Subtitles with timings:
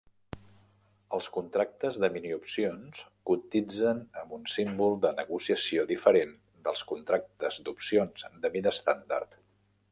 [1.17, 6.35] Els contractes de miniopcions cotitzen amb un símbol de negociació diferent
[6.69, 9.43] dels contractes d'opcions de mida estàndard.